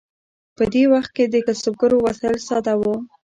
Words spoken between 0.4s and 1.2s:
په دې وخت